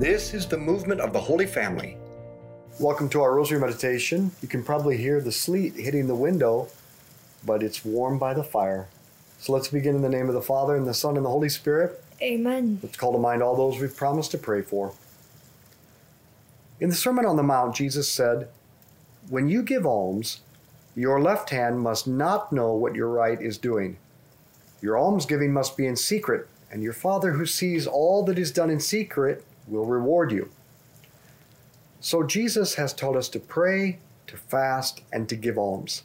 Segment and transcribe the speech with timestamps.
[0.00, 1.98] This is the movement of the Holy Family.
[2.78, 4.30] Welcome to our Rosary Meditation.
[4.40, 6.68] You can probably hear the sleet hitting the window,
[7.44, 8.88] but it's warmed by the fire.
[9.40, 11.50] So let's begin in the name of the Father, and the Son, and the Holy
[11.50, 12.02] Spirit.
[12.22, 12.80] Amen.
[12.82, 14.94] Let's call to mind all those we've promised to pray for.
[16.80, 18.48] In the Sermon on the Mount, Jesus said,
[19.28, 20.40] When you give alms,
[20.96, 23.98] your left hand must not know what your right is doing.
[24.80, 28.70] Your almsgiving must be in secret, and your Father who sees all that is done
[28.70, 30.50] in secret will reward you.
[32.00, 36.04] So Jesus has taught us to pray, to fast, and to give alms.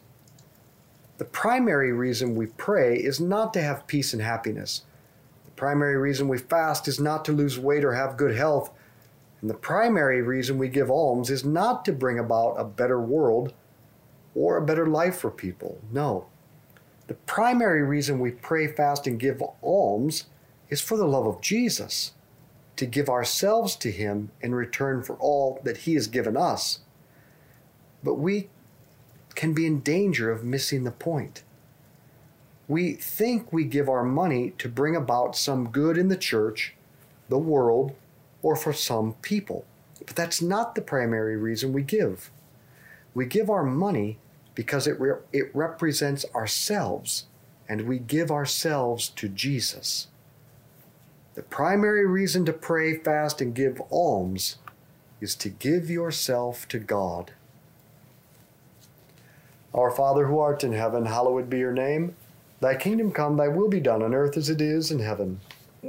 [1.17, 4.83] The primary reason we pray is not to have peace and happiness.
[5.45, 8.71] The primary reason we fast is not to lose weight or have good health.
[9.39, 13.53] And the primary reason we give alms is not to bring about a better world
[14.34, 15.79] or a better life for people.
[15.91, 16.25] No.
[17.07, 20.25] The primary reason we pray, fast, and give alms
[20.70, 22.11] is for the love of Jesus,
[22.75, 26.79] to give ourselves to Him in return for all that He has given us.
[28.04, 28.49] But we
[29.35, 31.43] can be in danger of missing the point.
[32.68, 36.73] We think we give our money to bring about some good in the church,
[37.29, 37.93] the world,
[38.41, 39.65] or for some people.
[40.05, 42.31] But that's not the primary reason we give.
[43.13, 44.18] We give our money
[44.55, 47.26] because it, re- it represents ourselves,
[47.68, 50.07] and we give ourselves to Jesus.
[51.35, 54.57] The primary reason to pray, fast, and give alms
[55.19, 57.31] is to give yourself to God.
[59.73, 62.15] Our Father who art in heaven, hallowed be your name.
[62.61, 65.41] Thy kingdom come, thy will be done on earth as it is in heaven.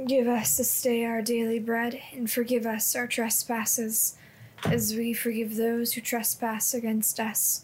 [0.05, 4.17] Give us this day our daily bread, and forgive us our trespasses,
[4.65, 7.63] as we forgive those who trespass against us.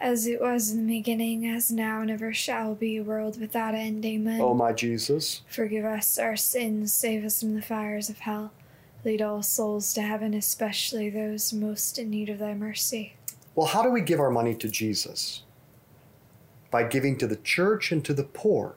[0.00, 4.04] As it was in the beginning, as now, and ever shall be, world without end.
[4.04, 4.40] Amen.
[4.40, 8.52] O my Jesus, Forgive us our sins, save us from the fires of hell.
[9.04, 13.14] Lead all souls to heaven, especially those most in need of thy mercy.
[13.54, 15.42] well, how do we give our money to Jesus?
[16.70, 18.76] By giving to the church and to the poor,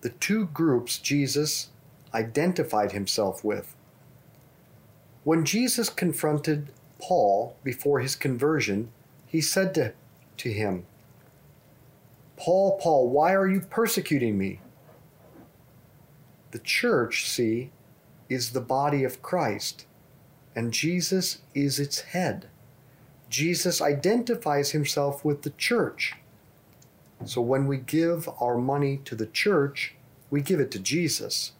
[0.00, 1.68] the two groups Jesus
[2.14, 3.76] identified himself with.
[5.22, 8.90] When Jesus confronted Paul before his conversion,
[9.26, 9.92] he said to,
[10.40, 10.86] to him,
[12.36, 14.60] Paul, Paul, why are you persecuting me?
[16.52, 17.70] The church, see,
[18.28, 19.86] is the body of Christ,
[20.54, 22.48] and Jesus is its head.
[23.28, 26.14] Jesus identifies himself with the church.
[27.24, 29.94] So when we give our money to the church,
[30.30, 31.52] we give it to Jesus.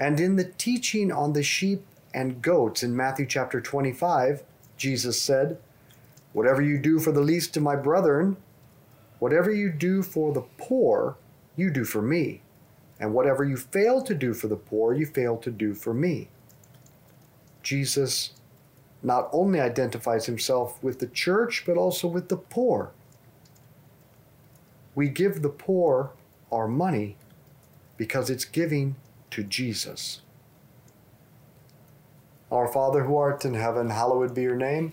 [0.00, 1.84] And in the teaching on the sheep
[2.16, 2.82] and goats.
[2.82, 4.42] In Matthew chapter 25,
[4.78, 5.58] Jesus said,
[6.36, 8.36] Whatever you do for the least of my brethren,
[9.20, 11.16] whatever you do for the poor,
[11.56, 12.42] you do for me.
[13.00, 16.28] And whatever you fail to do for the poor, you fail to do for me.
[17.62, 18.32] Jesus
[19.02, 22.90] not only identifies himself with the church, but also with the poor.
[24.94, 26.10] We give the poor
[26.52, 27.16] our money
[27.96, 28.96] because it's giving
[29.30, 30.20] to Jesus.
[32.52, 34.92] Our Father who art in heaven, hallowed be your name.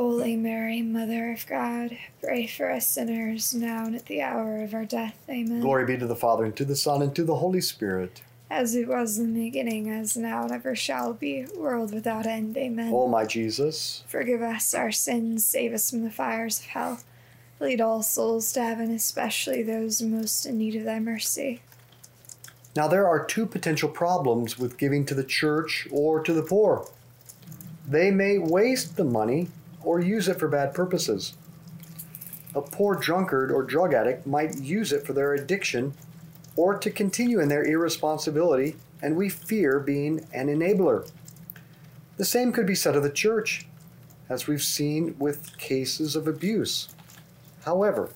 [0.00, 4.72] Holy Mary, Mother of God, pray for us sinners now and at the hour of
[4.72, 5.14] our death.
[5.28, 5.60] Amen.
[5.60, 8.22] Glory be to the Father, and to the Son, and to the Holy Spirit.
[8.50, 12.56] As it was in the beginning, as now, and ever shall be, world without end.
[12.56, 12.90] Amen.
[12.94, 17.00] O my Jesus, Forgive us our sins, save us from the fires of hell.
[17.60, 21.60] Lead all souls to heaven, especially those most in need of thy mercy.
[22.74, 26.88] Now, there are two potential problems with giving to the church or to the poor.
[27.86, 29.48] They may waste the money
[29.82, 31.34] or use it for bad purposes.
[32.54, 35.94] A poor drunkard or drug addict might use it for their addiction
[36.56, 41.08] or to continue in their irresponsibility, and we fear being an enabler.
[42.16, 43.66] The same could be said of the church,
[44.28, 46.88] as we've seen with cases of abuse.
[47.64, 48.10] However,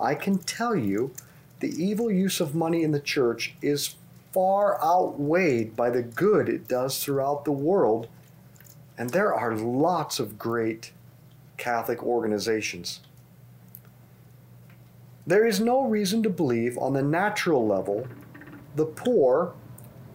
[0.00, 1.12] I can tell you
[1.60, 3.94] the evil use of money in the church is
[4.32, 8.08] far outweighed by the good it does throughout the world,
[8.98, 10.92] and there are lots of great
[11.56, 13.00] Catholic organizations.
[15.26, 18.06] There is no reason to believe on the natural level
[18.76, 19.54] the poor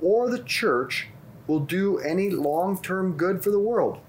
[0.01, 1.07] or the church
[1.47, 3.99] will do any long term good for the world.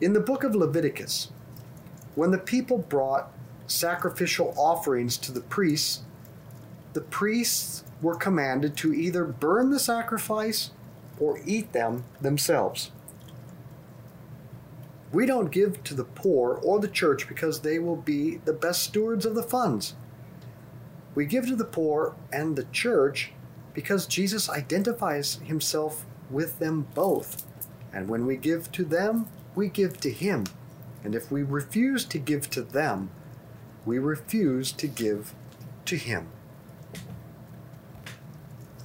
[0.00, 1.30] In the book of Leviticus,
[2.14, 3.30] when the people brought
[3.66, 6.02] sacrificial offerings to the priests,
[6.92, 10.70] the priests were commanded to either burn the sacrifice
[11.20, 12.90] or eat them themselves.
[15.12, 18.82] We don't give to the poor or the church because they will be the best
[18.82, 19.94] stewards of the funds.
[21.14, 23.32] We give to the poor and the church
[23.72, 27.46] because Jesus identifies himself with them both.
[27.92, 30.44] And when we give to them, we give to him.
[31.02, 33.10] And if we refuse to give to them,
[33.86, 35.34] we refuse to give
[35.86, 36.28] to him.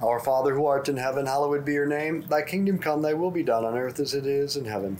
[0.02, 2.26] Our Father who art in heaven, hallowed be your name.
[2.30, 5.00] Thy kingdom come, thy will be done on earth as it is in heaven.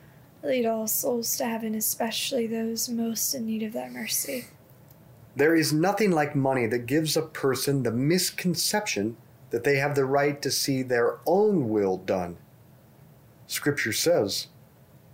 [0.43, 4.45] Lead all souls to heaven, especially those most in need of thy mercy.
[5.35, 9.15] there is nothing like money that gives a person the misconception
[9.51, 12.37] that they have the right to see their own will done.
[13.47, 14.47] Scripture says,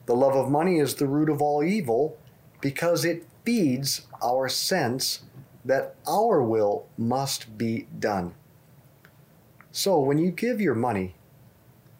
[0.05, 2.17] the love of money is the root of all evil
[2.61, 5.23] because it feeds our sense
[5.65, 8.33] that our will must be done.
[9.71, 11.15] So when you give your money,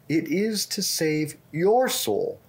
[0.08, 2.40] it is to save your soul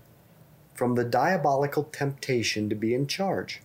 [0.80, 3.62] from the diabolical temptation to be in charge.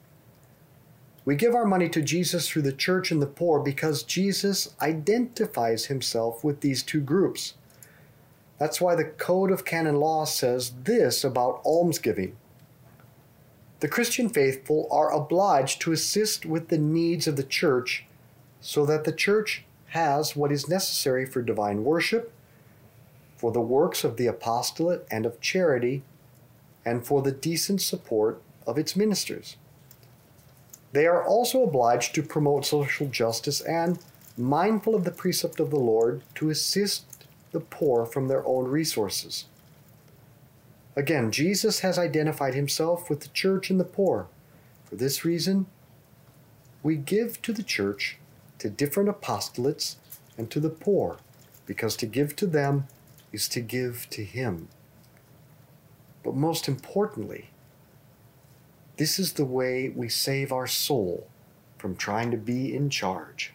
[1.25, 5.85] We give our money to Jesus through the church and the poor because Jesus identifies
[5.85, 7.55] himself with these two groups.
[8.59, 12.35] That's why the Code of Canon Law says this about almsgiving.
[13.79, 18.07] The Christian faithful are obliged to assist with the needs of the church
[18.61, 22.33] so that the church has what is necessary for divine worship,
[23.37, 26.03] for the works of the apostolate and of charity,
[26.85, 29.57] and for the decent support of its ministers.
[30.93, 33.99] They are also obliged to promote social justice and,
[34.37, 39.47] mindful of the precept of the Lord, to assist the poor from their own resources.
[40.97, 44.29] Again, Jesus has identified himself with the church and the poor.
[44.85, 45.67] For this reason,
[46.83, 48.19] we give to the church,
[48.59, 49.97] to different apostolates,
[50.39, 51.19] and to the poor,
[51.67, 52.87] because to give to them
[53.33, 54.69] is to give to him.
[56.25, 57.51] But most importantly,
[58.97, 61.29] this is the way we save our soul
[61.79, 63.53] from trying to be in charge.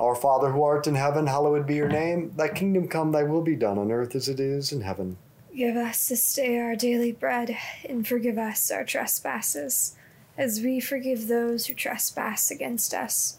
[0.00, 2.32] Our Father who art in heaven, hallowed be your name.
[2.36, 5.16] Thy kingdom come, thy will be done on earth as it is in heaven.
[5.56, 7.56] Give us this day our daily bread,
[7.88, 9.96] and forgive us our trespasses,
[10.36, 13.38] as we forgive those who trespass against us.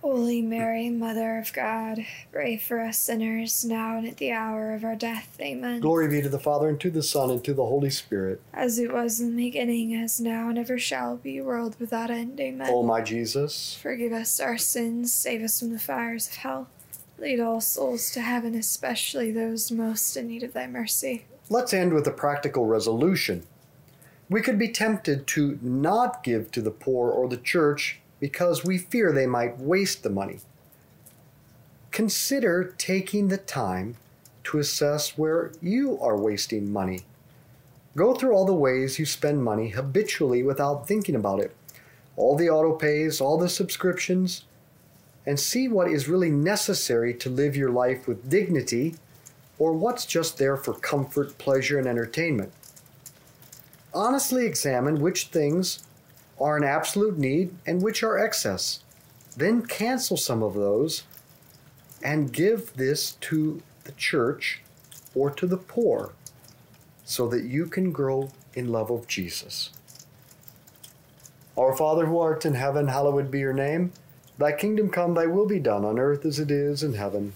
[0.00, 4.84] Holy Mary, Mother of God, pray for us sinners, now and at the hour of
[4.84, 5.36] our death.
[5.40, 5.80] Amen.
[5.80, 8.40] Glory be to the Father, and to the Son, and to the Holy Spirit.
[8.52, 12.38] As it was in the beginning, as now, and ever shall be, world without end.
[12.38, 12.68] Amen.
[12.70, 16.68] O my Jesus, Forgive us our sins, save us from the fires of hell.
[17.18, 21.24] Lead all souls to heaven, especially those most in need of thy mercy.
[21.50, 23.42] let's end with a practical resolution.
[24.30, 28.78] We could be tempted to not give to the poor or the church because we
[28.78, 30.40] fear they might waste the money.
[31.90, 33.96] Consider taking the time
[34.44, 37.00] to assess where you are wasting money.
[37.96, 41.54] Go through all the ways you spend money habitually without thinking about it,
[42.16, 44.44] all the auto pays, all the subscriptions,
[45.26, 48.94] and see what is really necessary to live your life with dignity
[49.58, 52.52] or what's just there for comfort, pleasure, and entertainment.
[53.92, 55.82] Honestly examine which things
[56.40, 58.82] are an absolute need and which are excess.
[59.36, 61.04] Then cancel some of those
[62.02, 64.62] and give this to the church
[65.14, 66.12] or to the poor
[67.04, 69.70] so that you can grow in love of Jesus.
[71.56, 73.92] Our Father who art in heaven, hallowed be your name.
[74.38, 77.32] Thy kingdom come, thy will be done on earth as it is in heaven.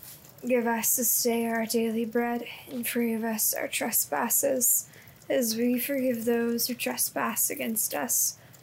[0.46, 4.88] Give us this day our daily bread, and forgive us our trespasses,
[5.28, 8.38] as we forgive those who trespass against us.